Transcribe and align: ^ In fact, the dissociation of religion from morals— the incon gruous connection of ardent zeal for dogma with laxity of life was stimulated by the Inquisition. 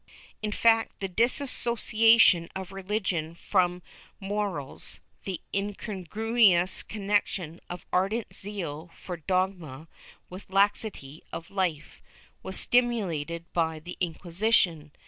^ 0.01 0.03
In 0.41 0.51
fact, 0.51 0.99
the 0.99 1.07
dissociation 1.07 2.49
of 2.55 2.71
religion 2.71 3.35
from 3.35 3.83
morals— 4.19 4.99
the 5.25 5.41
incon 5.53 6.09
gruous 6.09 6.81
connection 6.81 7.59
of 7.69 7.85
ardent 7.93 8.33
zeal 8.35 8.89
for 8.95 9.17
dogma 9.17 9.87
with 10.27 10.49
laxity 10.49 11.21
of 11.31 11.51
life 11.51 12.01
was 12.41 12.59
stimulated 12.59 13.45
by 13.53 13.77
the 13.77 13.95
Inquisition. 13.99 14.91